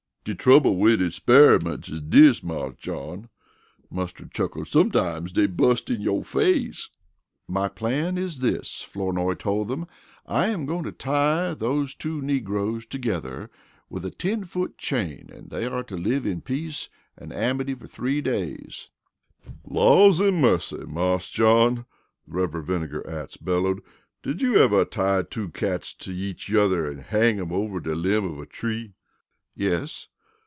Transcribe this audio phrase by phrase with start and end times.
[0.23, 3.27] "De trouble wid experiments is dis, Marse John,"
[3.89, 6.91] Mustard chuckled, "sometimes dey bust in yo' face."
[7.47, 9.87] "My plan is this," Flournoy told them.
[10.27, 13.49] "I am going to tie those two negroes together
[13.89, 16.87] with a ten foot chain and they are to live in peace
[17.17, 18.91] and amity for three days."
[19.67, 21.87] "Lawdymussy, Marse John!"
[22.27, 22.63] the Rev.
[22.63, 23.81] Vinegar Atts bellowed.
[24.21, 28.23] "Did you ever tie two cats to each yuther an' hang 'em over de limb
[28.25, 28.93] of a tree?"
[29.55, 30.07] "Yes."